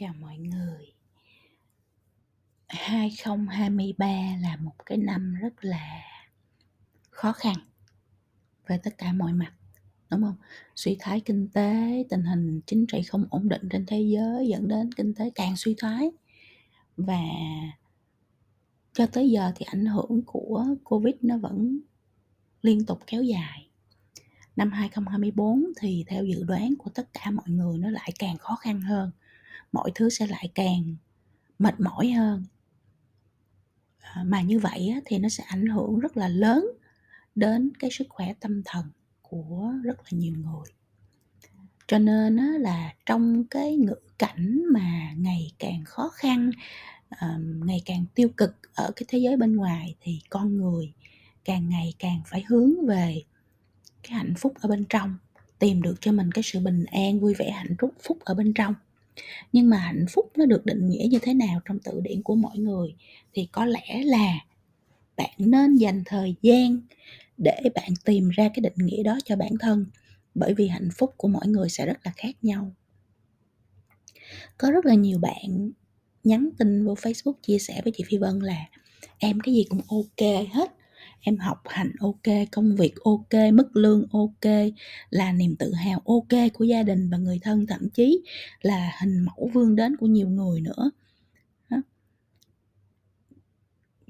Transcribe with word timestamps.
Chào 0.00 0.14
mọi 0.20 0.38
người. 0.38 0.92
2023 2.68 4.06
là 4.42 4.56
một 4.56 4.74
cái 4.86 4.98
năm 4.98 5.34
rất 5.34 5.64
là 5.64 6.02
khó 7.10 7.32
khăn 7.32 7.54
về 8.66 8.78
tất 8.82 8.98
cả 8.98 9.12
mọi 9.12 9.32
mặt, 9.32 9.52
đúng 10.10 10.22
không? 10.22 10.36
Suy 10.76 10.96
thoái 11.00 11.20
kinh 11.20 11.48
tế, 11.48 12.04
tình 12.08 12.22
hình 12.22 12.60
chính 12.66 12.86
trị 12.86 13.02
không 13.02 13.26
ổn 13.30 13.48
định 13.48 13.68
trên 13.70 13.86
thế 13.86 14.00
giới 14.00 14.48
dẫn 14.48 14.68
đến 14.68 14.94
kinh 14.94 15.14
tế 15.14 15.30
càng 15.34 15.56
suy 15.56 15.74
thoái 15.78 16.10
và 16.96 17.22
cho 18.92 19.06
tới 19.06 19.30
giờ 19.30 19.52
thì 19.56 19.66
ảnh 19.68 19.86
hưởng 19.86 20.22
của 20.26 20.64
Covid 20.84 21.14
nó 21.20 21.38
vẫn 21.38 21.80
liên 22.62 22.86
tục 22.86 23.00
kéo 23.06 23.22
dài. 23.22 23.68
Năm 24.56 24.72
2024 24.72 25.64
thì 25.80 26.04
theo 26.06 26.24
dự 26.24 26.42
đoán 26.44 26.74
của 26.78 26.90
tất 26.94 27.08
cả 27.12 27.30
mọi 27.30 27.48
người 27.48 27.78
nó 27.78 27.90
lại 27.90 28.12
càng 28.18 28.38
khó 28.38 28.56
khăn 28.56 28.80
hơn 28.80 29.10
mọi 29.72 29.90
thứ 29.94 30.10
sẽ 30.10 30.26
lại 30.26 30.50
càng 30.54 30.96
mệt 31.58 31.80
mỏi 31.80 32.10
hơn. 32.10 32.44
À, 34.00 34.24
mà 34.26 34.42
như 34.42 34.58
vậy 34.58 34.94
thì 35.04 35.18
nó 35.18 35.28
sẽ 35.28 35.44
ảnh 35.46 35.66
hưởng 35.66 36.00
rất 36.00 36.16
là 36.16 36.28
lớn 36.28 36.66
đến 37.34 37.72
cái 37.78 37.90
sức 37.90 38.06
khỏe 38.08 38.34
tâm 38.40 38.62
thần 38.64 38.86
của 39.22 39.72
rất 39.82 39.98
là 39.98 40.18
nhiều 40.18 40.34
người. 40.36 40.74
Cho 41.86 41.98
nên 41.98 42.36
là 42.36 42.94
trong 43.06 43.44
cái 43.44 43.76
ngữ 43.76 43.94
cảnh 44.18 44.62
mà 44.72 45.12
ngày 45.16 45.52
càng 45.58 45.84
khó 45.84 46.08
khăn 46.08 46.50
ngày 47.64 47.82
càng 47.84 48.04
tiêu 48.14 48.28
cực 48.36 48.56
ở 48.74 48.92
cái 48.96 49.04
thế 49.08 49.18
giới 49.18 49.36
bên 49.36 49.56
ngoài 49.56 49.96
thì 50.00 50.20
con 50.30 50.56
người 50.56 50.92
càng 51.44 51.68
ngày 51.68 51.94
càng 51.98 52.22
phải 52.26 52.44
hướng 52.48 52.86
về 52.86 53.22
cái 54.02 54.12
hạnh 54.12 54.34
phúc 54.38 54.54
ở 54.60 54.68
bên 54.68 54.84
trong, 54.88 55.18
tìm 55.58 55.82
được 55.82 55.94
cho 56.00 56.12
mình 56.12 56.32
cái 56.32 56.42
sự 56.42 56.60
bình 56.60 56.84
an, 56.84 57.20
vui 57.20 57.34
vẻ, 57.34 57.50
hạnh 57.50 57.74
phúc 58.02 58.18
ở 58.20 58.34
bên 58.34 58.52
trong 58.54 58.74
nhưng 59.52 59.70
mà 59.70 59.76
hạnh 59.76 60.04
phúc 60.10 60.32
nó 60.36 60.46
được 60.46 60.66
định 60.66 60.88
nghĩa 60.88 61.06
như 61.10 61.18
thế 61.22 61.34
nào 61.34 61.60
trong 61.64 61.78
từ 61.84 62.00
điển 62.00 62.22
của 62.22 62.34
mỗi 62.34 62.58
người 62.58 62.94
thì 63.32 63.48
có 63.52 63.64
lẽ 63.64 64.02
là 64.04 64.38
bạn 65.16 65.34
nên 65.38 65.76
dành 65.76 66.02
thời 66.06 66.34
gian 66.42 66.80
để 67.38 67.60
bạn 67.74 67.90
tìm 68.04 68.28
ra 68.28 68.48
cái 68.48 68.60
định 68.60 68.76
nghĩa 68.76 69.02
đó 69.02 69.18
cho 69.24 69.36
bản 69.36 69.52
thân, 69.60 69.86
bởi 70.34 70.54
vì 70.54 70.68
hạnh 70.68 70.88
phúc 70.98 71.14
của 71.16 71.28
mỗi 71.28 71.46
người 71.46 71.68
sẽ 71.68 71.86
rất 71.86 71.98
là 72.04 72.12
khác 72.16 72.36
nhau. 72.42 72.72
Có 74.58 74.70
rất 74.70 74.86
là 74.86 74.94
nhiều 74.94 75.18
bạn 75.18 75.70
nhắn 76.24 76.50
tin 76.58 76.84
vô 76.84 76.94
facebook 76.94 77.34
chia 77.42 77.58
sẻ 77.58 77.80
với 77.84 77.92
chị 77.96 78.04
phi 78.06 78.18
vân 78.18 78.38
là, 78.38 78.66
em, 79.18 79.40
cái 79.40 79.54
gì 79.54 79.64
cũng 79.68 79.80
ok 79.88 80.48
hết 80.52 80.74
em 81.20 81.36
học 81.36 81.62
hành 81.64 81.92
ok, 82.00 82.34
công 82.52 82.76
việc 82.76 82.94
ok, 83.04 83.52
mức 83.52 83.76
lương 83.76 84.06
ok, 84.12 84.52
là 85.10 85.32
niềm 85.32 85.56
tự 85.56 85.72
hào 85.72 86.02
ok 86.04 86.40
của 86.54 86.64
gia 86.64 86.82
đình 86.82 87.10
và 87.10 87.18
người 87.18 87.38
thân, 87.42 87.66
thậm 87.66 87.88
chí 87.94 88.22
là 88.62 88.92
hình 89.00 89.20
mẫu 89.20 89.50
vươn 89.54 89.76
đến 89.76 89.96
của 89.96 90.06
nhiều 90.06 90.28
người 90.28 90.60
nữa. 90.60 90.90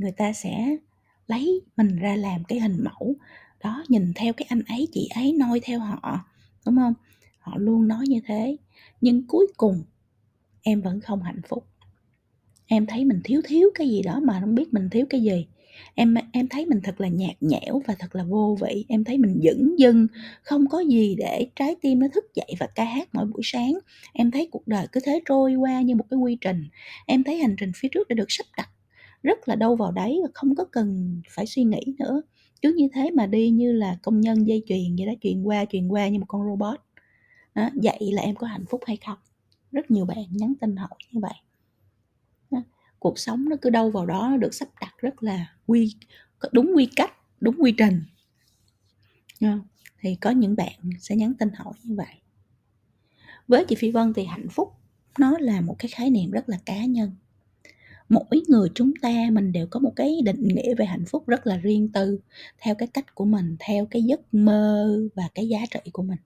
Người 0.00 0.12
ta 0.12 0.32
sẽ 0.32 0.76
lấy 1.26 1.60
mình 1.76 1.96
ra 1.96 2.16
làm 2.16 2.44
cái 2.44 2.60
hình 2.60 2.84
mẫu. 2.84 3.14
Đó, 3.62 3.84
nhìn 3.88 4.12
theo 4.14 4.32
cái 4.32 4.46
anh 4.48 4.62
ấy, 4.68 4.88
chị 4.92 5.08
ấy, 5.14 5.32
noi 5.32 5.60
theo 5.60 5.80
họ, 5.80 6.24
đúng 6.66 6.76
không? 6.76 6.94
Họ 7.38 7.56
luôn 7.56 7.88
nói 7.88 8.04
như 8.08 8.20
thế. 8.26 8.56
Nhưng 9.00 9.26
cuối 9.26 9.46
cùng, 9.56 9.82
em 10.62 10.80
vẫn 10.80 11.00
không 11.00 11.22
hạnh 11.22 11.40
phúc. 11.48 11.66
Em 12.66 12.86
thấy 12.86 13.04
mình 13.04 13.20
thiếu 13.24 13.40
thiếu 13.44 13.70
cái 13.74 13.88
gì 13.88 14.02
đó 14.02 14.20
mà 14.20 14.40
không 14.40 14.54
biết 14.54 14.72
mình 14.74 14.90
thiếu 14.90 15.06
cái 15.10 15.22
gì 15.22 15.46
em 15.94 16.14
em 16.32 16.48
thấy 16.48 16.66
mình 16.66 16.80
thật 16.84 17.00
là 17.00 17.08
nhạt 17.08 17.36
nhẽo 17.40 17.82
và 17.86 17.94
thật 17.98 18.14
là 18.16 18.24
vô 18.24 18.58
vị. 18.60 18.84
Em 18.88 19.04
thấy 19.04 19.18
mình 19.18 19.40
dửng 19.42 19.78
dưng 19.78 20.06
không 20.42 20.68
có 20.68 20.80
gì 20.80 21.14
để 21.18 21.46
trái 21.56 21.76
tim 21.82 21.98
nó 21.98 22.06
thức 22.14 22.24
dậy 22.34 22.54
và 22.60 22.66
ca 22.74 22.84
hát 22.84 23.08
mỗi 23.12 23.26
buổi 23.26 23.42
sáng. 23.44 23.78
Em 24.12 24.30
thấy 24.30 24.48
cuộc 24.50 24.68
đời 24.68 24.86
cứ 24.92 25.00
thế 25.04 25.20
trôi 25.24 25.54
qua 25.54 25.80
như 25.80 25.94
một 25.94 26.04
cái 26.10 26.18
quy 26.18 26.36
trình. 26.40 26.64
Em 27.06 27.24
thấy 27.24 27.36
hành 27.38 27.56
trình 27.58 27.72
phía 27.76 27.88
trước 27.88 28.08
đã 28.08 28.14
được 28.14 28.26
sắp 28.28 28.46
đặt 28.56 28.68
rất 29.22 29.48
là 29.48 29.54
đâu 29.56 29.76
vào 29.76 29.92
đấy 29.92 30.20
và 30.22 30.28
không 30.34 30.54
có 30.54 30.64
cần 30.64 31.20
phải 31.30 31.46
suy 31.46 31.64
nghĩ 31.64 31.80
nữa. 31.98 32.22
Cứ 32.62 32.74
như 32.76 32.88
thế 32.94 33.10
mà 33.10 33.26
đi 33.26 33.50
như 33.50 33.72
là 33.72 33.96
công 34.02 34.20
nhân 34.20 34.46
dây 34.46 34.62
chuyền 34.66 34.96
vậy 34.98 35.06
đó 35.06 35.12
truyền 35.20 35.42
qua 35.42 35.64
truyền 35.64 35.88
qua 35.88 36.08
như 36.08 36.18
một 36.18 36.26
con 36.28 36.46
robot. 36.50 36.80
Đó, 37.54 37.70
vậy 37.82 37.98
là 38.12 38.22
em 38.22 38.36
có 38.36 38.46
hạnh 38.46 38.64
phúc 38.70 38.80
hay 38.86 38.96
không? 39.06 39.18
Rất 39.72 39.90
nhiều 39.90 40.04
bạn 40.04 40.24
nhắn 40.30 40.54
tin 40.60 40.76
hỏi 40.76 40.88
như 41.12 41.20
vậy 41.20 41.32
cuộc 43.00 43.18
sống 43.18 43.48
nó 43.48 43.56
cứ 43.62 43.70
đâu 43.70 43.90
vào 43.90 44.06
đó, 44.06 44.28
nó 44.30 44.36
được 44.36 44.54
sắp 44.54 44.68
đặt 44.80 44.94
rất 44.98 45.22
là 45.22 45.46
quy 45.66 45.94
đúng 46.52 46.72
quy 46.76 46.88
cách, 46.96 47.12
đúng 47.40 47.56
quy 47.58 47.74
trình. 47.78 48.02
Thì 50.00 50.14
có 50.14 50.30
những 50.30 50.56
bạn 50.56 50.78
sẽ 51.00 51.16
nhắn 51.16 51.34
tin 51.34 51.48
hỏi 51.54 51.74
như 51.84 51.94
vậy. 51.96 52.14
Với 53.48 53.64
chị 53.64 53.74
phi 53.74 53.90
vân 53.90 54.12
thì 54.14 54.24
hạnh 54.24 54.48
phúc 54.48 54.72
nó 55.18 55.38
là 55.38 55.60
một 55.60 55.76
cái 55.78 55.88
khái 55.88 56.10
niệm 56.10 56.30
rất 56.30 56.48
là 56.48 56.58
cá 56.66 56.84
nhân. 56.84 57.10
Mỗi 58.08 58.42
người 58.48 58.68
chúng 58.74 58.92
ta 59.02 59.28
mình 59.32 59.52
đều 59.52 59.66
có 59.70 59.80
một 59.80 59.92
cái 59.96 60.20
định 60.24 60.48
nghĩa 60.48 60.74
về 60.74 60.84
hạnh 60.84 61.04
phúc 61.06 61.26
rất 61.26 61.46
là 61.46 61.56
riêng 61.56 61.88
tư, 61.92 62.20
theo 62.58 62.74
cái 62.74 62.88
cách 62.88 63.14
của 63.14 63.24
mình, 63.24 63.56
theo 63.58 63.86
cái 63.86 64.02
giấc 64.02 64.34
mơ 64.34 65.00
và 65.14 65.28
cái 65.34 65.48
giá 65.48 65.58
trị 65.70 65.90
của 65.92 66.02
mình 66.02 66.18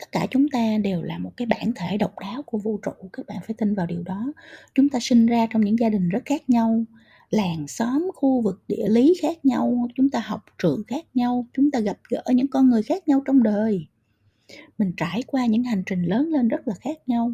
tất 0.00 0.12
cả 0.12 0.26
chúng 0.30 0.48
ta 0.48 0.78
đều 0.82 1.02
là 1.02 1.18
một 1.18 1.32
cái 1.36 1.46
bản 1.46 1.72
thể 1.76 1.96
độc 1.96 2.18
đáo 2.18 2.42
của 2.42 2.58
vũ 2.58 2.78
trụ 2.82 2.92
các 3.12 3.26
bạn 3.26 3.38
phải 3.46 3.54
tin 3.58 3.74
vào 3.74 3.86
điều 3.86 4.02
đó. 4.02 4.32
Chúng 4.74 4.88
ta 4.88 4.98
sinh 5.02 5.26
ra 5.26 5.46
trong 5.50 5.64
những 5.64 5.78
gia 5.78 5.88
đình 5.88 6.08
rất 6.08 6.22
khác 6.24 6.50
nhau 6.50 6.84
làng 7.30 7.68
xóm 7.68 8.10
khu 8.14 8.40
vực 8.40 8.62
địa 8.68 8.88
lý 8.88 9.14
khác 9.22 9.44
nhau 9.44 9.88
chúng 9.94 10.10
ta 10.10 10.20
học 10.20 10.44
trường 10.58 10.82
khác 10.86 11.04
nhau 11.14 11.46
chúng 11.52 11.70
ta 11.70 11.80
gặp 11.80 11.98
gỡ 12.08 12.22
những 12.34 12.48
con 12.48 12.70
người 12.70 12.82
khác 12.82 13.08
nhau 13.08 13.22
trong 13.26 13.42
đời. 13.42 13.86
Mình 14.78 14.92
trải 14.96 15.22
qua 15.26 15.46
những 15.46 15.62
hành 15.62 15.82
trình 15.86 16.02
lớn 16.02 16.28
lên 16.28 16.48
rất 16.48 16.68
là 16.68 16.74
khác 16.74 16.98
nhau. 17.06 17.32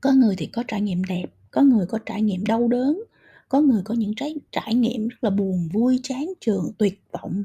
Có 0.00 0.12
người 0.12 0.36
thì 0.36 0.46
có 0.46 0.62
trải 0.68 0.80
nghiệm 0.80 1.04
đẹp 1.04 1.26
có 1.50 1.62
người 1.62 1.86
có 1.86 1.98
trải 2.06 2.22
nghiệm 2.22 2.46
đau 2.46 2.68
đớn 2.68 3.02
có 3.48 3.60
người 3.60 3.82
có 3.84 3.94
những 3.94 4.14
trải, 4.14 4.34
trải 4.52 4.74
nghiệm 4.74 5.08
rất 5.08 5.24
là 5.24 5.30
buồn 5.30 5.68
vui 5.72 6.00
chán 6.02 6.32
trường 6.40 6.72
tuyệt 6.78 7.02
vọng 7.12 7.44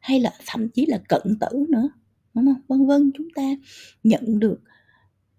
hay 0.00 0.20
là 0.20 0.32
thậm 0.46 0.68
chí 0.68 0.86
là 0.86 0.98
cận 1.08 1.22
tử 1.40 1.66
nữa 1.68 1.88
đúng 2.36 2.46
không? 2.46 2.62
Vân 2.68 2.86
vân 2.86 3.10
chúng 3.14 3.28
ta 3.34 3.42
nhận 4.04 4.38
được 4.38 4.60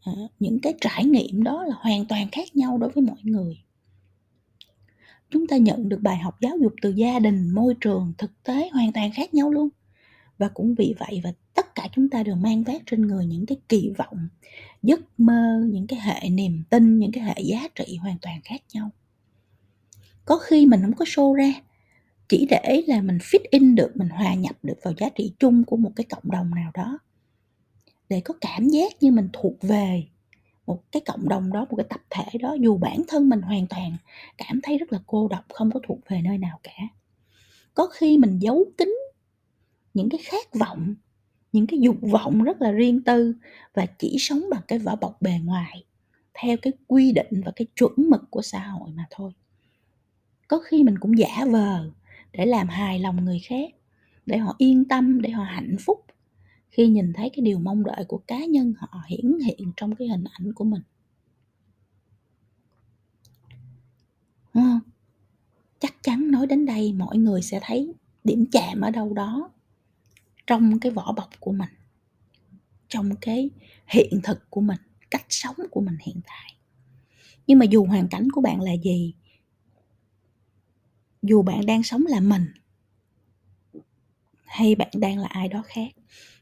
à, 0.01 0.11
những 0.39 0.59
cái 0.59 0.73
trải 0.81 1.05
nghiệm 1.05 1.43
đó 1.43 1.63
là 1.63 1.75
hoàn 1.79 2.05
toàn 2.05 2.29
khác 2.31 2.55
nhau 2.55 2.77
đối 2.77 2.89
với 2.89 3.03
mọi 3.03 3.17
người. 3.23 3.57
Chúng 5.29 5.47
ta 5.47 5.57
nhận 5.57 5.89
được 5.89 5.99
bài 6.01 6.17
học 6.17 6.35
giáo 6.41 6.57
dục 6.61 6.73
từ 6.81 6.89
gia 6.89 7.19
đình 7.19 7.49
môi 7.49 7.75
trường 7.81 8.13
thực 8.17 8.43
tế 8.43 8.69
hoàn 8.73 8.93
toàn 8.93 9.11
khác 9.11 9.33
nhau 9.33 9.51
luôn. 9.51 9.69
Và 10.37 10.49
cũng 10.53 10.75
vì 10.75 10.95
vậy 10.99 11.21
và 11.23 11.33
tất 11.53 11.75
cả 11.75 11.87
chúng 11.95 12.09
ta 12.09 12.23
đều 12.23 12.35
mang 12.35 12.63
vác 12.63 12.81
trên 12.85 13.07
người 13.07 13.25
những 13.25 13.45
cái 13.45 13.57
kỳ 13.69 13.93
vọng 13.97 14.27
giấc 14.83 15.19
mơ 15.19 15.65
những 15.69 15.87
cái 15.87 15.99
hệ 15.99 16.29
niềm 16.29 16.63
tin 16.69 16.99
những 16.99 17.11
cái 17.11 17.23
hệ 17.23 17.35
giá 17.43 17.67
trị 17.75 17.95
hoàn 17.95 18.17
toàn 18.21 18.41
khác 18.43 18.61
nhau. 18.73 18.89
Có 20.25 20.37
khi 20.37 20.65
mình 20.65 20.81
không 20.81 20.93
có 20.93 21.05
show 21.05 21.33
ra 21.33 21.53
chỉ 22.29 22.47
để 22.49 22.83
là 22.87 23.01
mình 23.01 23.17
fit 23.17 23.39
in 23.51 23.75
được, 23.75 23.91
mình 23.95 24.09
hòa 24.09 24.33
nhập 24.33 24.55
được 24.63 24.77
vào 24.83 24.93
giá 24.97 25.09
trị 25.09 25.33
chung 25.39 25.63
của 25.63 25.77
một 25.77 25.91
cái 25.95 26.03
cộng 26.03 26.31
đồng 26.31 26.55
nào 26.55 26.71
đó. 26.73 26.99
Để 28.09 28.21
có 28.21 28.33
cảm 28.41 28.69
giác 28.69 28.93
như 29.03 29.11
mình 29.11 29.29
thuộc 29.33 29.53
về 29.61 30.03
một 30.67 30.83
cái 30.91 31.01
cộng 31.05 31.29
đồng 31.29 31.53
đó, 31.53 31.65
một 31.69 31.75
cái 31.75 31.85
tập 31.89 32.01
thể 32.09 32.37
đó, 32.39 32.53
dù 32.53 32.77
bản 32.77 33.01
thân 33.07 33.29
mình 33.29 33.41
hoàn 33.41 33.67
toàn 33.67 33.97
cảm 34.37 34.59
thấy 34.63 34.77
rất 34.77 34.93
là 34.93 34.99
cô 35.07 35.27
độc, 35.27 35.45
không 35.53 35.71
có 35.71 35.79
thuộc 35.87 35.99
về 36.09 36.21
nơi 36.21 36.37
nào 36.37 36.59
cả. 36.63 36.77
Có 37.73 37.87
khi 37.87 38.17
mình 38.17 38.39
giấu 38.39 38.65
kín 38.77 38.95
những 39.93 40.09
cái 40.09 40.19
khát 40.23 40.53
vọng, 40.53 40.95
những 41.51 41.67
cái 41.67 41.79
dục 41.79 41.95
vọng 42.01 42.43
rất 42.43 42.61
là 42.61 42.71
riêng 42.71 43.03
tư 43.03 43.35
và 43.73 43.85
chỉ 43.85 44.15
sống 44.19 44.41
bằng 44.51 44.61
cái 44.67 44.79
vỏ 44.79 44.95
bọc 44.95 45.21
bề 45.21 45.31
ngoài, 45.43 45.83
theo 46.33 46.57
cái 46.61 46.73
quy 46.87 47.11
định 47.11 47.41
và 47.45 47.51
cái 47.55 47.65
chuẩn 47.75 47.93
mực 47.97 48.21
của 48.29 48.41
xã 48.41 48.67
hội 48.67 48.89
mà 48.95 49.05
thôi. 49.11 49.31
Có 50.47 50.59
khi 50.59 50.83
mình 50.83 50.97
cũng 50.99 51.17
giả 51.17 51.45
vờ 51.51 51.89
để 52.31 52.45
làm 52.45 52.67
hài 52.67 52.99
lòng 52.99 53.25
người 53.25 53.39
khác, 53.39 53.73
để 54.25 54.37
họ 54.37 54.55
yên 54.57 54.85
tâm, 54.85 55.21
để 55.21 55.29
họ 55.29 55.43
hạnh 55.43 55.75
phúc 55.79 56.05
khi 56.69 56.87
nhìn 56.87 57.13
thấy 57.13 57.29
cái 57.29 57.41
điều 57.43 57.59
mong 57.59 57.83
đợi 57.83 58.05
của 58.07 58.17
cá 58.17 58.45
nhân 58.45 58.73
họ 58.77 59.01
hiển 59.07 59.39
hiện 59.45 59.71
trong 59.77 59.95
cái 59.95 60.07
hình 60.07 60.23
ảnh 60.31 60.53
của 60.53 60.63
mình 60.63 60.81
không? 64.53 64.79
chắc 65.79 65.95
chắn 66.03 66.31
nói 66.31 66.47
đến 66.47 66.65
đây 66.65 66.93
mọi 66.93 67.17
người 67.17 67.41
sẽ 67.41 67.59
thấy 67.63 67.93
điểm 68.23 68.45
chạm 68.51 68.81
ở 68.81 68.91
đâu 68.91 69.13
đó 69.13 69.49
trong 70.47 70.79
cái 70.79 70.91
vỏ 70.91 71.13
bọc 71.17 71.29
của 71.39 71.51
mình, 71.51 71.69
trong 72.87 73.09
cái 73.21 73.49
hiện 73.87 74.19
thực 74.23 74.49
của 74.49 74.61
mình, 74.61 74.79
cách 75.11 75.25
sống 75.29 75.55
của 75.71 75.81
mình 75.81 75.97
hiện 76.01 76.21
tại 76.25 76.57
nhưng 77.47 77.59
mà 77.59 77.65
dù 77.65 77.85
hoàn 77.85 78.07
cảnh 78.07 78.31
của 78.31 78.41
bạn 78.41 78.61
là 78.61 78.71
gì 78.73 79.13
dù 81.29 81.41
bạn 81.41 81.65
đang 81.65 81.83
sống 81.83 82.05
là 82.05 82.19
mình 82.19 82.45
hay 84.45 84.75
bạn 84.75 84.89
đang 84.93 85.19
là 85.19 85.27
ai 85.27 85.47
đó 85.47 85.63
khác, 85.65 85.91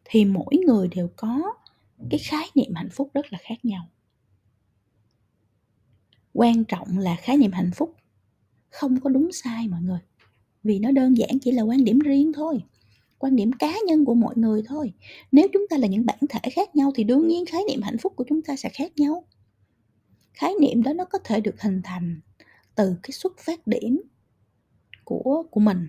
thì 0.06 0.26
mỗi 0.26 0.58
người 0.66 0.88
đều 0.88 1.10
có 1.16 1.54
cái 2.10 2.20
khái 2.20 2.50
niệm 2.56 2.74
hạnh 2.76 2.90
phúc 2.90 3.10
rất 3.14 3.34
là 3.34 3.40
khác 3.42 3.66
nhau. 3.66 3.90
Quan 6.34 6.64
trọng 6.64 6.98
là 6.98 7.16
khái 7.16 7.38
niệm 7.38 7.52
hạnh 7.52 7.72
phúc 7.76 7.96
không 8.70 9.00
có 9.00 9.10
đúng 9.10 9.32
sai 9.32 9.68
mọi 9.68 9.82
người, 9.82 10.00
vì 10.64 10.80
nó 10.80 10.92
đơn 10.92 11.18
giản 11.18 11.40
chỉ 11.42 11.52
là 11.52 11.64
quan 11.64 11.84
điểm 11.84 12.00
riêng 12.00 12.34
thôi, 12.34 12.64
quan 13.20 13.36
điểm 13.36 13.52
cá 13.54 13.74
nhân 13.88 14.06
của 14.06 14.16
mọi 14.16 14.34
người 14.38 14.64
thôi. 14.68 14.94
Nếu 15.32 15.48
chúng 15.54 15.68
ta 15.70 15.78
là 15.78 15.88
những 15.88 16.06
bản 16.06 16.20
thể 16.30 16.50
khác 16.52 16.76
nhau 16.76 16.92
thì 16.96 17.04
đương 17.04 17.28
nhiên 17.28 17.46
khái 17.46 17.62
niệm 17.68 17.82
hạnh 17.82 17.98
phúc 17.98 18.14
của 18.16 18.26
chúng 18.30 18.42
ta 18.42 18.56
sẽ 18.56 18.70
khác 18.70 18.92
nhau. 18.96 19.24
Khái 20.34 20.54
niệm 20.62 20.84
đó 20.84 20.94
nó 20.94 21.06
có 21.06 21.20
thể 21.24 21.42
được 21.42 21.62
hình 21.62 21.82
thành 21.84 22.20
từ 22.76 22.96
cái 23.04 23.12
xuất 23.12 23.38
phát 23.38 23.68
điểm 23.68 24.02
của 25.06 25.44
của 25.52 25.60
mình. 25.60 25.88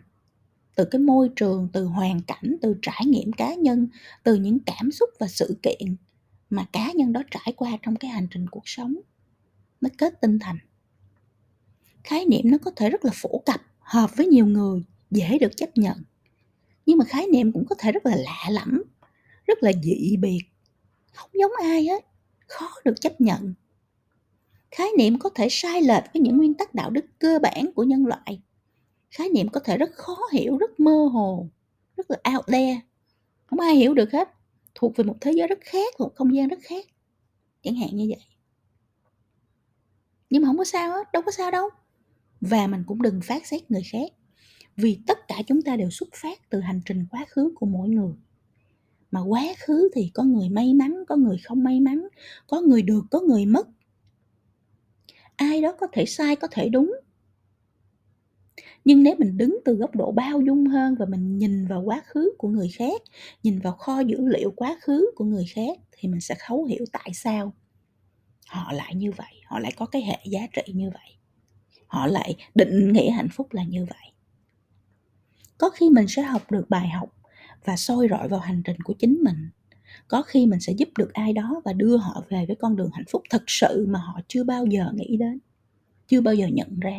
Từ 0.77 0.85
cái 0.85 1.01
môi 1.01 1.31
trường, 1.37 1.69
từ 1.73 1.85
hoàn 1.85 2.21
cảnh, 2.23 2.57
từ 2.63 2.75
trải 2.83 3.03
nghiệm 3.07 3.33
cá 3.33 3.55
nhân, 3.55 3.89
từ 4.23 4.35
những 4.35 4.59
cảm 4.59 4.93
xúc 4.93 5.11
và 5.19 5.27
sự 5.29 5.57
kiện 5.63 5.97
mà 6.51 6.67
cá 6.73 6.93
nhân 6.93 7.13
đó 7.13 7.23
trải 7.31 7.53
qua 7.57 7.71
trong 7.83 7.97
cái 7.97 8.11
hành 8.11 8.27
trình 8.31 8.49
cuộc 8.49 8.63
sống 8.69 8.95
nó 9.81 9.89
kết 9.99 10.21
tinh 10.21 10.39
thành. 10.39 10.59
Khái 12.05 12.25
niệm 12.25 12.41
nó 12.45 12.59
có 12.59 12.71
thể 12.77 12.91
rất 12.91 13.05
là 13.05 13.11
phổ 13.15 13.43
cập, 13.47 13.61
hợp 13.79 14.17
với 14.17 14.27
nhiều 14.27 14.47
người, 14.47 14.85
dễ 15.11 15.39
được 15.39 15.57
chấp 15.57 15.71
nhận. 15.75 16.03
Nhưng 16.87 16.99
mà 16.99 17.05
khái 17.05 17.27
niệm 17.27 17.53
cũng 17.53 17.67
có 17.67 17.75
thể 17.79 17.93
rất 17.93 18.07
là 18.07 18.17
lạ 18.17 18.47
lẫm, 18.51 18.83
rất 19.47 19.63
là 19.63 19.73
dị 19.83 20.17
biệt, 20.17 20.43
không 21.13 21.31
giống 21.33 21.53
ai 21.63 21.85
hết, 21.85 22.07
khó 22.47 22.69
được 22.85 23.01
chấp 23.01 23.21
nhận. 23.21 23.55
Khái 24.71 24.89
niệm 24.99 25.19
có 25.19 25.31
thể 25.35 25.49
sai 25.51 25.83
lệch 25.83 26.05
với 26.15 26.23
những 26.23 26.37
nguyên 26.37 26.55
tắc 26.55 26.75
đạo 26.75 26.91
đức 26.91 27.05
cơ 27.19 27.39
bản 27.43 27.73
của 27.75 27.85
nhân 27.85 28.07
loại 28.07 28.41
khái 29.17 29.29
niệm 29.29 29.49
có 29.49 29.61
thể 29.61 29.79
rất 29.79 29.91
khó 29.93 30.17
hiểu, 30.33 30.59
rất 30.59 30.81
mơ 30.81 31.09
hồ, 31.13 31.49
rất 31.97 32.11
là 32.11 32.17
out 32.35 32.47
there. 32.47 32.81
Không 33.47 33.61
ai 33.61 33.75
hiểu 33.75 33.95
được 33.95 34.13
hết, 34.13 34.29
thuộc 34.75 34.97
về 34.97 35.05
một 35.05 35.17
thế 35.21 35.33
giới 35.33 35.47
rất 35.49 35.59
khác, 35.63 35.95
một 35.99 36.15
không 36.15 36.35
gian 36.35 36.49
rất 36.49 36.59
khác. 36.63 36.87
Chẳng 37.63 37.75
hạn 37.75 37.89
như 37.93 38.07
vậy. 38.09 38.25
Nhưng 40.31 40.43
mà 40.43 40.47
không 40.47 40.59
có 40.59 40.65
sao 40.65 40.91
hết, 40.91 41.13
đâu 41.13 41.23
có 41.23 41.33
sao 41.33 41.51
đâu. 41.51 41.69
Và 42.41 42.67
mình 42.67 42.85
cũng 42.87 43.03
đừng 43.03 43.21
phát 43.21 43.47
xét 43.47 43.71
người 43.71 43.83
khác, 43.93 44.13
vì 44.77 44.99
tất 45.07 45.29
cả 45.29 45.43
chúng 45.47 45.63
ta 45.63 45.77
đều 45.77 45.91
xuất 45.91 46.09
phát 46.15 46.51
từ 46.51 46.61
hành 46.61 46.81
trình 46.85 47.07
quá 47.11 47.25
khứ 47.29 47.53
của 47.55 47.67
mỗi 47.67 47.89
người. 47.89 48.15
Mà 49.11 49.21
quá 49.21 49.43
khứ 49.59 49.89
thì 49.95 50.11
có 50.15 50.23
người 50.23 50.49
may 50.49 50.75
mắn, 50.75 51.05
có 51.09 51.17
người 51.17 51.39
không 51.45 51.65
may 51.65 51.81
mắn, 51.81 52.09
có 52.47 52.61
người 52.61 52.83
được, 52.83 53.03
có 53.11 53.21
người 53.21 53.47
mất. 53.47 53.69
Ai 55.37 55.63
đó 55.63 55.73
có 55.81 55.87
thể 55.93 56.07
sai, 56.07 56.37
có 56.37 56.49
thể 56.51 56.69
đúng 56.69 56.93
nhưng 58.85 59.03
nếu 59.03 59.15
mình 59.19 59.39
đứng 59.39 59.59
từ 59.65 59.75
góc 59.75 59.97
độ 59.97 60.13
bao 60.13 60.41
dung 60.41 60.67
hơn 60.67 60.95
và 60.95 61.07
mình 61.07 61.39
nhìn 61.39 61.67
vào 61.67 61.83
quá 61.83 62.03
khứ 62.07 62.31
của 62.39 62.49
người 62.49 62.69
khác, 62.69 63.03
nhìn 63.43 63.59
vào 63.59 63.73
kho 63.73 64.01
dữ 64.01 64.29
liệu 64.29 64.51
quá 64.57 64.77
khứ 64.81 65.11
của 65.17 65.25
người 65.25 65.45
khác, 65.55 65.79
thì 65.93 66.09
mình 66.09 66.21
sẽ 66.21 66.35
thấu 66.47 66.65
hiểu 66.65 66.85
tại 66.93 67.11
sao 67.15 67.53
họ 68.49 68.73
lại 68.73 68.95
như 68.95 69.13
vậy, 69.13 69.41
họ 69.47 69.59
lại 69.59 69.73
có 69.77 69.87
cái 69.87 70.03
hệ 70.03 70.19
giá 70.25 70.41
trị 70.53 70.73
như 70.73 70.91
vậy. 70.91 71.17
Họ 71.87 72.07
lại 72.07 72.35
định 72.55 72.93
nghĩa 72.93 73.11
hạnh 73.11 73.29
phúc 73.33 73.53
là 73.53 73.65
như 73.65 73.85
vậy. 73.85 74.13
Có 75.59 75.71
khi 75.71 75.91
mình 75.91 76.09
sẽ 76.09 76.23
học 76.23 76.51
được 76.51 76.71
bài 76.71 76.89
học 76.89 77.09
và 77.65 77.77
soi 77.77 78.09
rọi 78.11 78.29
vào 78.29 78.41
hành 78.41 78.63
trình 78.65 78.81
của 78.81 78.95
chính 78.99 79.19
mình. 79.23 79.51
Có 80.09 80.23
khi 80.23 80.47
mình 80.47 80.61
sẽ 80.61 80.73
giúp 80.73 80.89
được 80.99 81.13
ai 81.13 81.33
đó 81.33 81.63
và 81.65 81.73
đưa 81.73 81.97
họ 81.97 82.25
về 82.29 82.47
với 82.47 82.57
con 82.57 82.77
đường 82.77 82.91
hạnh 82.93 83.05
phúc 83.11 83.23
thật 83.31 83.43
sự 83.47 83.87
mà 83.89 83.99
họ 83.99 84.21
chưa 84.29 84.45
bao 84.45 84.67
giờ 84.67 84.93
nghĩ 84.95 85.17
đến, 85.17 85.39
chưa 86.09 86.21
bao 86.21 86.35
giờ 86.35 86.47
nhận 86.47 86.81
ra 86.81 86.97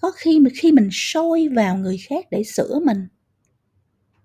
có 0.00 0.10
khi 0.16 0.40
mà 0.40 0.50
khi 0.54 0.72
mình 0.72 0.88
soi 0.92 1.48
vào 1.48 1.76
người 1.76 1.98
khác 1.98 2.26
để 2.30 2.42
sửa 2.44 2.80
mình. 2.84 3.08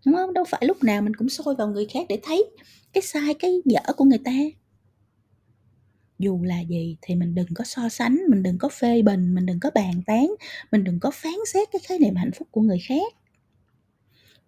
Đúng 0.06 0.16
không? 0.16 0.34
Đâu 0.34 0.46
phải 0.50 0.62
lúc 0.66 0.84
nào 0.84 1.02
mình 1.02 1.16
cũng 1.16 1.30
soi 1.30 1.56
vào 1.56 1.68
người 1.68 1.86
khác 1.86 2.06
để 2.10 2.20
thấy 2.24 2.46
cái 2.94 3.02
sai, 3.02 3.34
cái 3.34 3.62
dở 3.66 3.94
của 3.98 4.06
người 4.06 4.20
ta. 4.26 4.32
Dù 6.20 6.40
là 6.44 6.60
gì 6.60 6.98
thì 7.02 7.16
mình 7.16 7.36
đừng 7.36 7.48
có 7.56 7.64
so 7.64 7.90
sánh, 7.90 8.20
mình 8.30 8.44
đừng 8.44 8.58
có 8.58 8.70
phê 8.70 9.02
bình, 9.02 9.36
mình 9.36 9.46
đừng 9.46 9.60
có 9.60 9.70
bàn 9.76 10.02
tán, 10.06 10.36
mình 10.72 10.84
đừng 10.84 11.00
có 11.00 11.12
phán 11.12 11.34
xét 11.54 11.68
cái 11.72 11.80
khái 11.84 12.00
niệm 12.00 12.16
hạnh 12.16 12.32
phúc 12.32 12.48
của 12.52 12.62
người 12.62 12.80
khác. 12.88 13.14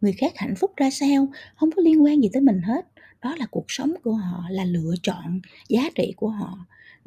Người 0.02 0.14
khác 0.14 0.34
hạnh 0.36 0.56
phúc 0.56 0.72
ra 0.78 0.90
sao? 0.90 1.28
Không 1.56 1.72
có 1.72 1.82
liên 1.82 2.04
quan 2.04 2.22
gì 2.22 2.30
tới 2.34 2.42
mình 2.42 2.62
hết. 2.62 2.88
Đó 3.22 3.36
là 3.36 3.46
cuộc 3.52 3.66
sống 3.68 3.94
của 4.04 4.14
họ, 4.14 4.44
là 4.50 4.66
lựa 4.66 4.94
chọn 5.04 5.42
giá 5.70 5.90
trị 5.96 6.14
của 6.16 6.30
họ 6.30 6.58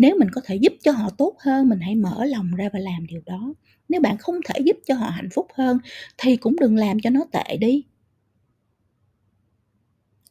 nếu 0.01 0.17
mình 0.19 0.29
có 0.33 0.41
thể 0.45 0.57
giúp 0.57 0.73
cho 0.83 0.93
họ 0.93 1.11
tốt 1.19 1.37
hơn, 1.41 1.69
mình 1.69 1.81
hãy 1.81 1.95
mở 1.97 2.25
lòng 2.25 2.51
ra 2.57 2.69
và 2.73 2.79
làm 2.79 3.07
điều 3.07 3.23
đó. 3.27 3.55
Nếu 3.89 4.01
bạn 4.01 4.19
không 4.19 4.37
thể 4.47 4.61
giúp 4.61 4.77
cho 4.87 4.95
họ 4.95 5.11
hạnh 5.11 5.29
phúc 5.35 5.47
hơn, 5.55 5.79
thì 6.19 6.37
cũng 6.37 6.57
đừng 6.61 6.77
làm 6.77 7.01
cho 7.01 7.11
nó 7.11 7.25
tệ 7.33 7.57
đi. 7.57 7.85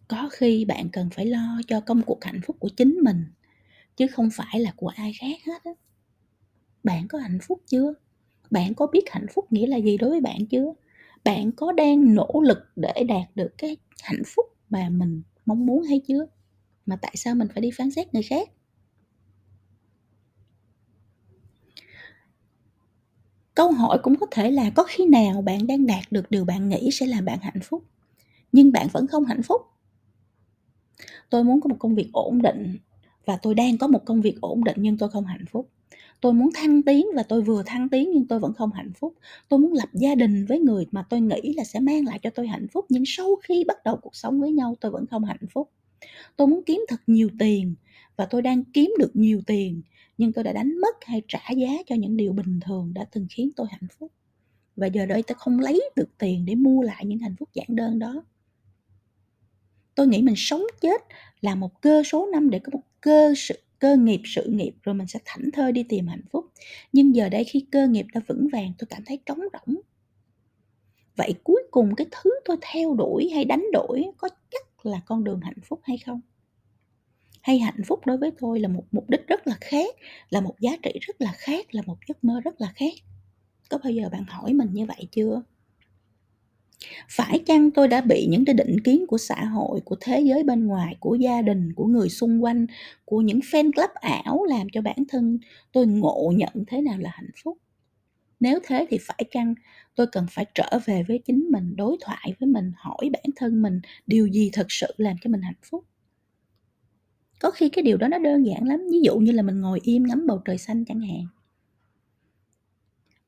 Có 0.07 0.29
khi 0.31 0.65
bạn 0.65 0.89
cần 0.89 1.09
phải 1.15 1.25
lo 1.25 1.61
cho 1.67 1.79
công 1.81 2.01
cuộc 2.01 2.23
hạnh 2.25 2.41
phúc 2.45 2.55
của 2.59 2.69
chính 2.77 2.97
mình, 3.03 3.25
chứ 3.97 4.07
không 4.07 4.29
phải 4.33 4.61
là 4.61 4.73
của 4.77 4.87
ai 4.87 5.13
khác 5.21 5.37
hết 5.47 5.63
á. 5.65 5.71
Bạn 6.83 7.07
có 7.07 7.17
hạnh 7.19 7.39
phúc 7.47 7.61
chưa? 7.67 7.93
Bạn 8.51 8.75
có 8.75 8.87
biết 8.87 9.03
hạnh 9.11 9.27
phúc 9.33 9.53
nghĩa 9.53 9.67
là 9.67 9.77
gì 9.77 9.97
đối 9.97 10.09
với 10.09 10.21
bạn 10.21 10.45
chưa? 10.51 10.73
Bạn 11.25 11.51
có 11.51 11.73
đang 11.73 12.15
nỗ 12.15 12.41
lực 12.45 12.59
để 12.77 13.05
đạt 13.09 13.35
được 13.35 13.49
cái 13.59 13.77
hạnh 14.03 14.23
phúc 14.27 14.45
mà 14.69 14.89
mình 14.89 15.23
mong 15.45 15.67
muốn 15.67 15.83
hay 15.83 16.01
chưa? 16.09 16.27
Mà 16.87 16.97
tại 17.03 17.13
sao 17.17 17.35
mình 17.35 17.49
phải 17.53 17.61
đi 17.61 17.71
phán 17.77 17.91
xét 17.91 18.13
người 18.13 18.23
khác? 18.23 18.49
Câu 23.59 23.71
hỏi 23.71 23.99
cũng 24.03 24.15
có 24.15 24.25
thể 24.31 24.51
là 24.51 24.69
có 24.69 24.83
khi 24.83 25.05
nào 25.05 25.41
bạn 25.41 25.67
đang 25.67 25.87
đạt 25.87 26.03
được 26.11 26.31
điều 26.31 26.45
bạn 26.45 26.69
nghĩ 26.69 26.89
sẽ 26.91 27.05
làm 27.05 27.25
bạn 27.25 27.39
hạnh 27.41 27.59
phúc, 27.63 27.83
nhưng 28.51 28.71
bạn 28.71 28.87
vẫn 28.91 29.07
không 29.07 29.25
hạnh 29.25 29.43
phúc? 29.43 29.61
Tôi 31.29 31.43
muốn 31.43 31.61
có 31.61 31.67
một 31.67 31.75
công 31.79 31.95
việc 31.95 32.09
ổn 32.13 32.41
định 32.41 32.77
và 33.25 33.37
tôi 33.41 33.55
đang 33.55 33.77
có 33.77 33.87
một 33.87 34.05
công 34.05 34.21
việc 34.21 34.41
ổn 34.41 34.63
định 34.63 34.75
nhưng 34.79 34.97
tôi 34.97 35.09
không 35.09 35.25
hạnh 35.25 35.45
phúc. 35.51 35.69
Tôi 36.21 36.33
muốn 36.33 36.49
thăng 36.53 36.83
tiến 36.83 37.05
và 37.15 37.23
tôi 37.23 37.41
vừa 37.41 37.63
thăng 37.65 37.89
tiến 37.89 38.11
nhưng 38.13 38.27
tôi 38.27 38.39
vẫn 38.39 38.53
không 38.53 38.71
hạnh 38.71 38.91
phúc. 38.99 39.13
Tôi 39.49 39.59
muốn 39.59 39.73
lập 39.73 39.89
gia 39.93 40.15
đình 40.15 40.45
với 40.45 40.59
người 40.59 40.85
mà 40.91 41.05
tôi 41.09 41.21
nghĩ 41.21 41.53
là 41.57 41.63
sẽ 41.63 41.79
mang 41.79 42.05
lại 42.05 42.19
cho 42.23 42.29
tôi 42.29 42.47
hạnh 42.47 42.67
phúc, 42.73 42.85
nhưng 42.89 43.03
sau 43.05 43.35
khi 43.43 43.63
bắt 43.67 43.77
đầu 43.85 43.97
cuộc 44.01 44.15
sống 44.15 44.41
với 44.41 44.51
nhau 44.51 44.75
tôi 44.81 44.91
vẫn 44.91 45.05
không 45.05 45.23
hạnh 45.23 45.47
phúc. 45.53 45.69
Tôi 46.35 46.47
muốn 46.47 46.61
kiếm 46.65 46.85
thật 46.89 47.01
nhiều 47.07 47.29
tiền 47.39 47.75
và 48.15 48.25
tôi 48.25 48.41
đang 48.41 48.63
kiếm 48.63 48.93
được 48.99 49.11
nhiều 49.15 49.41
tiền 49.47 49.81
nhưng 50.19 50.33
tôi 50.33 50.43
đã 50.43 50.53
đánh 50.53 50.81
mất 50.81 50.95
hay 51.01 51.21
trả 51.27 51.39
giá 51.57 51.67
cho 51.87 51.95
những 51.95 52.17
điều 52.17 52.33
bình 52.33 52.59
thường 52.59 52.93
đã 52.93 53.05
từng 53.11 53.27
khiến 53.29 53.49
tôi 53.55 53.67
hạnh 53.69 53.87
phúc. 53.99 54.11
Và 54.75 54.87
giờ 54.87 55.05
đây 55.05 55.23
tôi 55.23 55.35
không 55.39 55.59
lấy 55.59 55.89
được 55.95 56.09
tiền 56.17 56.45
để 56.45 56.55
mua 56.55 56.81
lại 56.81 57.05
những 57.05 57.19
hạnh 57.19 57.35
phúc 57.39 57.49
giản 57.53 57.67
đơn 57.69 57.99
đó. 57.99 58.23
Tôi 59.95 60.07
nghĩ 60.07 60.21
mình 60.21 60.35
sống 60.37 60.61
chết 60.81 61.01
là 61.41 61.55
một 61.55 61.81
cơ 61.81 62.03
số 62.03 62.29
năm 62.31 62.49
để 62.49 62.59
có 62.59 62.69
một 62.73 62.83
cơ 63.01 63.33
sự, 63.37 63.59
cơ 63.79 63.97
nghiệp 63.97 64.21
sự 64.25 64.43
nghiệp 64.49 64.73
rồi 64.83 64.95
mình 64.95 65.07
sẽ 65.07 65.19
thảnh 65.25 65.49
thơi 65.53 65.71
đi 65.71 65.83
tìm 65.83 66.07
hạnh 66.07 66.23
phúc. 66.31 66.45
Nhưng 66.93 67.15
giờ 67.15 67.29
đây 67.29 67.43
khi 67.43 67.65
cơ 67.71 67.87
nghiệp 67.87 68.05
đã 68.13 68.21
vững 68.27 68.47
vàng, 68.51 68.73
tôi 68.77 68.87
cảm 68.89 69.03
thấy 69.05 69.19
trống 69.25 69.39
rỗng. 69.39 69.75
Vậy 71.15 71.33
cuối 71.43 71.63
cùng 71.71 71.95
cái 71.95 72.07
thứ 72.11 72.31
tôi 72.45 72.57
theo 72.61 72.93
đuổi 72.93 73.29
hay 73.33 73.45
đánh 73.45 73.65
đổi 73.73 74.05
có 74.17 74.29
chắc 74.51 74.85
là 74.85 75.01
con 75.05 75.23
đường 75.23 75.39
hạnh 75.43 75.61
phúc 75.63 75.79
hay 75.83 75.97
không? 75.97 76.21
Hay 77.49 77.59
hạnh 77.59 77.83
phúc 77.87 77.99
đối 78.05 78.17
với 78.17 78.31
tôi 78.39 78.59
là 78.59 78.67
một 78.67 78.83
mục 78.91 79.09
đích 79.09 79.27
rất 79.27 79.47
là 79.47 79.57
khác, 79.61 79.95
là 80.29 80.41
một 80.41 80.55
giá 80.59 80.71
trị 80.83 80.91
rất 81.01 81.21
là 81.21 81.31
khác, 81.37 81.75
là 81.75 81.81
một 81.85 81.97
giấc 82.07 82.23
mơ 82.23 82.39
rất 82.43 82.61
là 82.61 82.71
khác. 82.75 82.93
Có 83.69 83.77
bao 83.83 83.91
giờ 83.91 84.09
bạn 84.11 84.23
hỏi 84.27 84.53
mình 84.53 84.69
như 84.73 84.85
vậy 84.85 85.07
chưa? 85.11 85.41
Phải 87.09 87.39
chăng 87.45 87.71
tôi 87.71 87.87
đã 87.87 88.01
bị 88.01 88.27
những 88.29 88.45
cái 88.45 88.53
định 88.53 88.79
kiến 88.83 89.05
của 89.07 89.17
xã 89.17 89.45
hội, 89.45 89.81
của 89.85 89.95
thế 90.01 90.21
giới 90.21 90.43
bên 90.43 90.67
ngoài, 90.67 90.95
của 90.99 91.15
gia 91.15 91.41
đình, 91.41 91.73
của 91.73 91.85
người 91.85 92.09
xung 92.09 92.43
quanh, 92.43 92.65
của 93.05 93.21
những 93.21 93.39
fan 93.39 93.71
club 93.71 93.89
ảo 93.93 94.43
làm 94.43 94.67
cho 94.71 94.81
bản 94.81 95.03
thân 95.09 95.39
tôi 95.71 95.87
ngộ 95.87 96.33
nhận 96.35 96.53
thế 96.67 96.81
nào 96.81 96.97
là 96.99 97.09
hạnh 97.13 97.31
phúc? 97.43 97.57
Nếu 98.39 98.59
thế 98.63 98.87
thì 98.89 98.97
phải 99.01 99.23
chăng 99.31 99.55
tôi 99.95 100.07
cần 100.07 100.25
phải 100.31 100.45
trở 100.55 100.79
về 100.85 101.03
với 101.07 101.19
chính 101.25 101.47
mình, 101.51 101.75
đối 101.75 101.97
thoại 102.01 102.33
với 102.39 102.47
mình, 102.47 102.71
hỏi 102.75 103.09
bản 103.13 103.25
thân 103.35 103.61
mình 103.61 103.81
điều 104.07 104.27
gì 104.27 104.49
thật 104.53 104.65
sự 104.69 104.87
làm 104.97 105.15
cho 105.21 105.29
mình 105.29 105.41
hạnh 105.41 105.61
phúc? 105.71 105.85
Có 107.39 107.51
khi 107.51 107.69
cái 107.69 107.83
điều 107.83 107.97
đó 107.97 108.07
nó 108.07 108.17
đơn 108.17 108.45
giản 108.45 108.67
lắm, 108.67 108.79
ví 108.91 108.99
dụ 109.03 109.17
như 109.17 109.31
là 109.31 109.41
mình 109.41 109.61
ngồi 109.61 109.79
im 109.83 110.03
ngắm 110.03 110.27
bầu 110.27 110.41
trời 110.45 110.57
xanh 110.57 110.85
chẳng 110.85 110.99
hạn. 110.99 111.27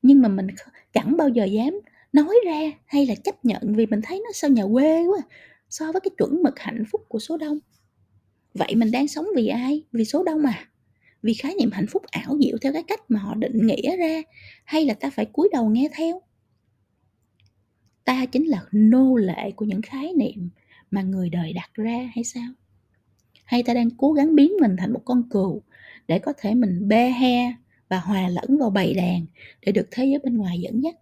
Nhưng 0.02 0.22
mà 0.22 0.28
mình 0.28 0.46
chẳng 0.92 1.16
bao 1.16 1.28
giờ 1.28 1.44
dám 1.44 1.80
nói 2.12 2.34
ra 2.46 2.60
hay 2.86 3.06
là 3.06 3.14
chấp 3.14 3.44
nhận 3.44 3.74
vì 3.76 3.86
mình 3.86 4.00
thấy 4.02 4.20
nó 4.24 4.30
sao 4.34 4.50
nhà 4.50 4.64
quê 4.72 5.06
quá, 5.06 5.18
so 5.68 5.92
với 5.92 6.00
cái 6.00 6.10
chuẩn 6.18 6.42
mực 6.42 6.58
hạnh 6.58 6.84
phúc 6.90 7.04
của 7.08 7.18
số 7.18 7.36
đông. 7.36 7.58
Vậy 8.54 8.74
mình 8.74 8.90
đang 8.90 9.08
sống 9.08 9.26
vì 9.36 9.46
ai? 9.46 9.82
Vì 9.92 10.04
số 10.04 10.24
đông 10.24 10.46
à? 10.46 10.68
Vì 11.22 11.34
khái 11.34 11.54
niệm 11.58 11.70
hạnh 11.72 11.86
phúc 11.86 12.02
ảo 12.10 12.38
diệu 12.40 12.56
theo 12.60 12.72
cái 12.72 12.82
cách 12.82 13.00
mà 13.08 13.20
họ 13.20 13.34
định 13.34 13.66
nghĩa 13.66 13.96
ra, 13.96 14.22
hay 14.64 14.84
là 14.84 14.94
ta 14.94 15.10
phải 15.10 15.26
cúi 15.26 15.48
đầu 15.52 15.68
nghe 15.68 15.88
theo? 15.96 16.22
Ta 18.04 18.26
chính 18.26 18.44
là 18.44 18.64
nô 18.72 19.16
lệ 19.16 19.50
của 19.56 19.64
những 19.64 19.82
khái 19.82 20.12
niệm 20.16 20.50
mà 20.90 21.02
người 21.02 21.30
đời 21.30 21.52
đặt 21.52 21.70
ra 21.74 22.10
hay 22.14 22.24
sao? 22.24 22.48
Hay 23.44 23.62
ta 23.62 23.74
đang 23.74 23.90
cố 23.90 24.12
gắng 24.12 24.34
biến 24.34 24.52
mình 24.60 24.76
thành 24.76 24.92
một 24.92 25.02
con 25.04 25.28
cừu 25.30 25.62
để 26.08 26.18
có 26.18 26.32
thể 26.38 26.54
mình 26.54 26.88
be 26.88 27.10
he 27.10 27.52
và 27.88 28.00
hòa 28.00 28.28
lẫn 28.28 28.58
vào 28.58 28.70
bầy 28.70 28.94
đàn 28.94 29.26
để 29.60 29.72
được 29.72 29.88
thế 29.90 30.06
giới 30.06 30.18
bên 30.18 30.36
ngoài 30.36 30.60
dẫn 30.60 30.82
dắt? 30.82 30.94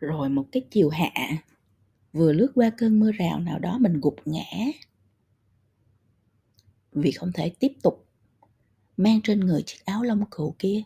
Rồi 0.00 0.28
một 0.28 0.46
cái 0.52 0.62
chiều 0.70 0.88
hạ, 0.88 1.10
vừa 2.12 2.32
lướt 2.32 2.52
qua 2.54 2.70
cơn 2.76 3.00
mưa 3.00 3.12
rào 3.12 3.40
nào 3.40 3.58
đó 3.58 3.78
mình 3.78 4.00
gục 4.00 4.16
ngã. 4.24 4.44
Vì 6.92 7.12
không 7.12 7.32
thể 7.32 7.52
tiếp 7.58 7.72
tục 7.82 8.06
mang 8.96 9.20
trên 9.22 9.40
người 9.40 9.62
chiếc 9.66 9.84
áo 9.84 10.02
lông 10.02 10.24
cừu 10.30 10.54
kia, 10.58 10.82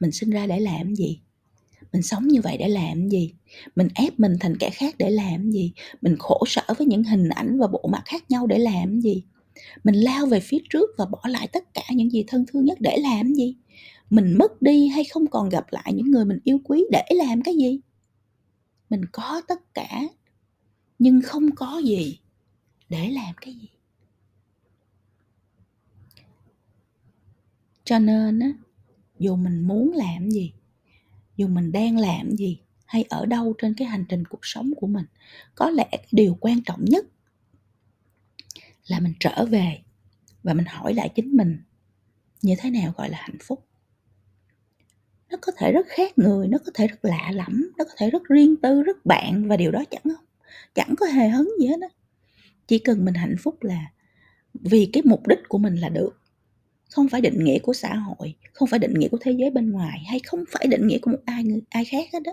mình 0.00 0.12
sinh 0.12 0.30
ra 0.30 0.46
để 0.46 0.60
làm 0.60 0.94
gì? 0.96 1.20
Mình 1.92 2.02
sống 2.02 2.28
như 2.28 2.40
vậy 2.40 2.56
để 2.58 2.68
làm 2.68 3.08
gì? 3.08 3.34
Mình 3.76 3.88
ép 3.94 4.20
mình 4.20 4.36
thành 4.40 4.56
kẻ 4.58 4.70
khác 4.70 4.94
để 4.98 5.10
làm 5.10 5.50
gì? 5.50 5.72
Mình 6.02 6.16
khổ 6.18 6.44
sở 6.46 6.62
với 6.78 6.86
những 6.86 7.04
hình 7.04 7.28
ảnh 7.28 7.58
và 7.58 7.66
bộ 7.66 7.88
mặt 7.92 8.02
khác 8.06 8.30
nhau 8.30 8.46
để 8.46 8.58
làm 8.58 9.00
gì? 9.00 9.24
Mình 9.84 9.94
lao 9.94 10.26
về 10.26 10.40
phía 10.40 10.58
trước 10.70 10.90
và 10.98 11.06
bỏ 11.06 11.20
lại 11.24 11.48
tất 11.52 11.74
cả 11.74 11.82
những 11.90 12.10
gì 12.10 12.24
thân 12.26 12.44
thương 12.48 12.64
nhất 12.64 12.78
để 12.80 12.96
làm 12.96 13.34
gì? 13.34 13.56
Mình 14.10 14.34
mất 14.38 14.62
đi 14.62 14.88
hay 14.88 15.04
không 15.04 15.26
còn 15.26 15.48
gặp 15.48 15.66
lại 15.70 15.92
những 15.94 16.10
người 16.10 16.24
mình 16.24 16.38
yêu 16.44 16.60
quý 16.64 16.84
để 16.92 17.04
làm 17.10 17.42
cái 17.42 17.56
gì? 17.56 17.80
Mình 18.90 19.00
có 19.12 19.42
tất 19.48 19.74
cả, 19.74 20.02
nhưng 20.98 21.20
không 21.22 21.54
có 21.54 21.80
gì 21.84 22.18
để 22.88 23.10
làm 23.10 23.34
cái 23.40 23.54
gì. 23.54 23.68
Cho 27.84 27.98
nên 27.98 28.40
á, 28.40 28.52
dù 29.18 29.36
mình 29.36 29.60
muốn 29.60 29.92
làm 29.92 30.30
gì 30.30 30.52
dù 31.38 31.48
mình 31.48 31.72
đang 31.72 31.98
làm 31.98 32.30
gì 32.30 32.60
hay 32.86 33.04
ở 33.08 33.26
đâu 33.26 33.54
trên 33.58 33.74
cái 33.74 33.88
hành 33.88 34.04
trình 34.08 34.24
cuộc 34.24 34.40
sống 34.42 34.72
của 34.76 34.86
mình, 34.86 35.04
có 35.54 35.70
lẽ 35.70 35.88
cái 35.92 36.08
điều 36.12 36.36
quan 36.40 36.62
trọng 36.62 36.84
nhất 36.84 37.04
là 38.86 39.00
mình 39.00 39.12
trở 39.20 39.44
về 39.44 39.82
và 40.42 40.54
mình 40.54 40.66
hỏi 40.68 40.94
lại 40.94 41.08
chính 41.14 41.36
mình 41.36 41.58
như 42.42 42.54
thế 42.58 42.70
nào 42.70 42.92
gọi 42.96 43.10
là 43.10 43.18
hạnh 43.20 43.38
phúc. 43.42 43.64
Nó 45.30 45.36
có 45.40 45.52
thể 45.56 45.72
rất 45.72 45.86
khác 45.88 46.18
người, 46.18 46.48
nó 46.48 46.58
có 46.66 46.72
thể 46.74 46.86
rất 46.86 47.04
lạ 47.04 47.30
lẫm, 47.34 47.70
nó 47.78 47.84
có 47.84 47.90
thể 47.96 48.10
rất 48.10 48.24
riêng 48.24 48.56
tư, 48.62 48.82
rất 48.82 49.06
bạn 49.06 49.48
và 49.48 49.56
điều 49.56 49.70
đó 49.70 49.84
chẳng 49.90 50.02
không? 50.02 50.24
Chẳng 50.74 50.94
có 50.96 51.06
hề 51.06 51.28
hấn 51.28 51.48
gì 51.60 51.66
hết 51.66 51.80
á. 51.82 51.88
Chỉ 52.66 52.78
cần 52.78 53.04
mình 53.04 53.14
hạnh 53.14 53.36
phúc 53.42 53.62
là 53.62 53.92
vì 54.54 54.90
cái 54.92 55.02
mục 55.06 55.26
đích 55.26 55.38
của 55.48 55.58
mình 55.58 55.76
là 55.76 55.88
được 55.88 56.17
không 56.90 57.08
phải 57.08 57.20
định 57.20 57.44
nghĩa 57.44 57.58
của 57.58 57.72
xã 57.72 57.94
hội, 57.94 58.34
không 58.52 58.68
phải 58.68 58.78
định 58.78 58.94
nghĩa 58.94 59.08
của 59.08 59.18
thế 59.20 59.32
giới 59.32 59.50
bên 59.50 59.70
ngoài, 59.70 60.02
hay 60.06 60.20
không 60.20 60.44
phải 60.50 60.66
định 60.66 60.86
nghĩa 60.86 60.98
của 60.98 61.10
một 61.10 61.18
ai 61.24 61.44
người, 61.44 61.60
ai 61.70 61.84
khác 61.84 62.06
hết 62.12 62.20
đó 62.24 62.32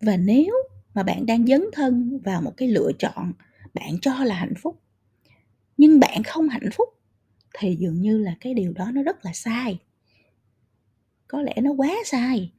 và 0.00 0.16
nếu 0.16 0.54
mà 0.94 1.02
bạn 1.02 1.26
đang 1.26 1.46
dấn 1.46 1.64
thân 1.72 2.18
vào 2.24 2.42
một 2.42 2.52
cái 2.56 2.68
lựa 2.68 2.90
chọn 2.98 3.32
bạn 3.74 3.98
cho 4.02 4.24
là 4.24 4.34
hạnh 4.34 4.54
phúc, 4.62 4.80
nhưng 5.76 6.00
bạn 6.00 6.22
không 6.22 6.48
hạnh 6.48 6.68
phúc, 6.72 6.88
thì 7.58 7.76
dường 7.80 8.00
như 8.00 8.18
là 8.18 8.36
cái 8.40 8.54
điều 8.54 8.72
đó 8.72 8.90
nó 8.94 9.02
rất 9.02 9.24
là 9.24 9.32
sai. 9.32 9.78
Có 11.28 11.42
lẽ 11.42 11.54
nó 11.62 11.70
quá 11.70 11.94
sai. 12.04 12.52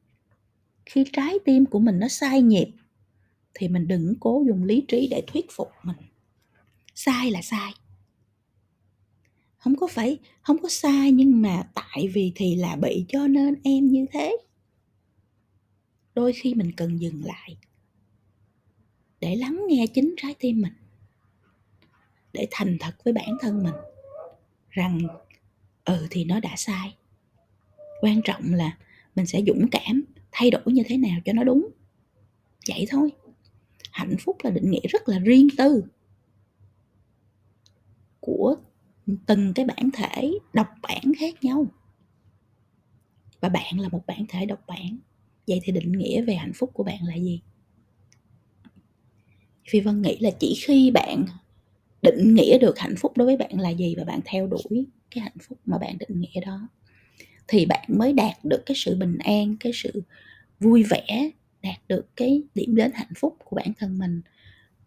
Khi 0.86 1.05
trái 1.13 1.39
tim 1.45 1.65
của 1.65 1.79
mình 1.79 2.00
nó 2.00 2.07
sai 2.07 2.41
nhịp, 2.41 2.71
thì 3.53 3.67
mình 3.67 3.88
đừng 3.88 4.15
cố 4.19 4.43
dùng 4.48 4.63
lý 4.63 4.86
trí 4.88 5.07
để 5.12 5.24
thuyết 5.27 5.45
phục 5.51 5.71
mình. 5.83 5.98
Sai 6.95 7.31
là 7.31 7.41
sai 7.41 7.74
không 9.62 9.75
có 9.75 9.88
phải 9.88 10.20
không 10.41 10.58
có 10.62 10.70
sai 10.70 11.12
nhưng 11.12 11.41
mà 11.41 11.68
tại 11.74 12.08
vì 12.13 12.32
thì 12.36 12.56
là 12.56 12.75
bị 12.75 13.06
cho 13.08 13.27
nên 13.27 13.56
em 13.63 13.88
như 13.88 14.06
thế. 14.12 14.38
Đôi 16.15 16.34
khi 16.34 16.53
mình 16.53 16.72
cần 16.77 17.01
dừng 17.01 17.25
lại 17.25 17.58
để 19.20 19.36
lắng 19.36 19.65
nghe 19.68 19.88
chính 19.94 20.15
trái 20.18 20.36
tim 20.39 20.62
mình, 20.62 20.74
để 22.34 22.48
thành 22.51 22.77
thật 22.80 22.96
với 23.03 23.13
bản 23.13 23.38
thân 23.41 23.63
mình 23.63 23.74
rằng 24.70 25.00
ừ 25.86 26.08
thì 26.10 26.25
nó 26.25 26.39
đã 26.39 26.53
sai. 26.58 26.96
Quan 28.01 28.22
trọng 28.22 28.53
là 28.53 28.77
mình 29.15 29.25
sẽ 29.25 29.41
dũng 29.48 29.68
cảm 29.72 30.03
thay 30.32 30.51
đổi 30.51 30.63
như 30.65 30.84
thế 30.86 30.98
nào 30.98 31.20
cho 31.25 31.34
nó 31.34 31.44
đúng. 31.44 31.70
Vậy 32.68 32.86
thôi. 32.89 33.12
Hạnh 33.91 34.15
phúc 34.20 34.38
là 34.44 34.51
định 34.51 34.72
nghĩa 34.72 34.88
rất 34.89 35.10
là 35.10 35.20
riêng 35.20 35.48
tư 35.58 35.84
của 38.20 38.56
từng 39.25 39.53
cái 39.53 39.65
bản 39.65 39.89
thể 39.93 40.31
độc 40.53 40.67
bản 40.81 41.01
khác 41.20 41.43
nhau. 41.43 41.65
Và 43.39 43.50
bạn 43.50 43.79
là 43.79 43.89
một 43.89 44.01
bản 44.08 44.25
thể 44.29 44.46
độc 44.46 44.67
bản. 44.67 44.98
Vậy 45.48 45.60
thì 45.63 45.72
định 45.72 45.91
nghĩa 45.91 46.22
về 46.22 46.36
hạnh 46.36 46.51
phúc 46.55 46.72
của 46.74 46.84
bạn 46.84 47.03
là 47.05 47.15
gì? 47.15 47.41
Phi 49.70 49.79
vân 49.79 50.01
nghĩ 50.01 50.17
là 50.20 50.29
chỉ 50.39 50.55
khi 50.65 50.91
bạn 50.91 51.25
định 52.01 52.36
nghĩa 52.36 52.58
được 52.58 52.79
hạnh 52.79 52.96
phúc 52.98 53.17
đối 53.17 53.25
với 53.25 53.38
bạn 53.38 53.60
là 53.60 53.70
gì 53.70 53.96
và 53.98 54.03
bạn 54.03 54.20
theo 54.25 54.48
đuổi 54.48 54.86
cái 55.12 55.22
hạnh 55.22 55.38
phúc 55.41 55.60
mà 55.65 55.77
bạn 55.77 55.98
định 55.98 56.22
nghĩa 56.22 56.41
đó, 56.41 56.70
thì 57.48 57.65
bạn 57.65 57.86
mới 57.88 58.13
đạt 58.13 58.46
được 58.46 58.63
cái 58.65 58.75
sự 58.77 58.96
bình 58.96 59.17
an, 59.17 59.55
cái 59.60 59.72
sự 59.75 60.03
vui 60.60 60.84
vẻ, 60.84 61.31
đạt 61.63 61.77
được 61.88 62.05
cái 62.15 62.41
điểm 62.55 62.75
đến 62.75 62.91
hạnh 62.93 63.13
phúc 63.15 63.38
của 63.46 63.55
bản 63.55 63.74
thân 63.77 64.00
mình. 64.00 64.22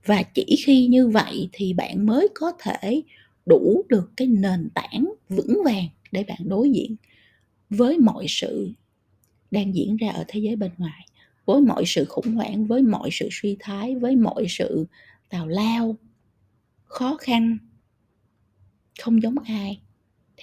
Và 0.05 0.23
chỉ 0.23 0.57
khi 0.65 0.87
như 0.87 1.09
vậy 1.09 1.49
thì 1.53 1.73
bạn 1.73 2.07
mới 2.07 2.29
có 2.35 2.53
thể 2.59 3.03
đủ 3.47 3.83
được 3.89 4.11
cái 4.17 4.29
nền 4.29 4.69
tảng 4.75 5.15
vững 5.29 5.63
vàng 5.65 5.89
để 6.13 6.25
bạn 6.29 6.39
đối 6.45 6.71
diện 6.71 6.97
với 7.71 7.99
mọi 7.99 8.27
sự 8.29 8.73
đang 9.51 9.75
diễn 9.75 9.97
ra 9.97 10.11
ở 10.11 10.25
thế 10.29 10.41
giới 10.41 10.57
bên 10.57 10.71
ngoài 10.79 11.07
với 11.45 11.61
mọi 11.61 11.85
sự 11.87 12.05
khủng 12.05 12.35
hoảng 12.35 12.67
với 12.67 12.83
mọi 12.83 13.09
sự 13.13 13.29
suy 13.33 13.57
thái 13.59 13.97
với 13.97 14.17
mọi 14.17 14.47
sự 14.49 14.87
tào 15.29 15.49
lao 15.49 15.97
khó 16.85 17.17
khăn 17.17 17.59
không 19.01 19.23
giống 19.23 19.39
ai 19.39 19.81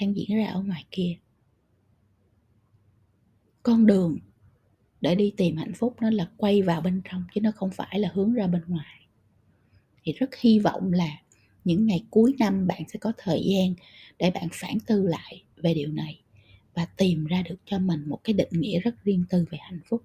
đang 0.01 0.15
diễn 0.15 0.37
ra 0.37 0.45
ở 0.45 0.61
ngoài 0.61 0.85
kia. 0.91 1.17
Con 3.63 3.85
đường 3.85 4.19
để 5.01 5.15
đi 5.15 5.33
tìm 5.37 5.57
hạnh 5.57 5.73
phúc 5.73 5.95
nó 6.01 6.09
là 6.09 6.29
quay 6.37 6.61
vào 6.61 6.81
bên 6.81 7.01
trong 7.11 7.23
chứ 7.33 7.41
nó 7.41 7.51
không 7.55 7.71
phải 7.71 7.99
là 7.99 8.11
hướng 8.13 8.33
ra 8.33 8.47
bên 8.47 8.61
ngoài. 8.67 9.07
Thì 10.03 10.13
rất 10.13 10.35
hy 10.35 10.59
vọng 10.59 10.93
là 10.93 11.17
những 11.65 11.87
ngày 11.87 12.03
cuối 12.09 12.35
năm 12.39 12.67
bạn 12.67 12.83
sẽ 12.93 12.99
có 12.99 13.13
thời 13.17 13.43
gian 13.45 13.73
để 14.19 14.31
bạn 14.31 14.47
phản 14.51 14.77
tư 14.87 15.07
lại 15.07 15.43
về 15.57 15.73
điều 15.73 15.89
này 15.89 16.19
và 16.75 16.85
tìm 16.97 17.25
ra 17.25 17.41
được 17.49 17.55
cho 17.65 17.79
mình 17.79 18.03
một 18.09 18.19
cái 18.23 18.33
định 18.33 18.49
nghĩa 18.51 18.79
rất 18.79 19.03
riêng 19.03 19.23
tư 19.29 19.45
về 19.51 19.57
hạnh 19.61 19.79
phúc. 19.89 20.03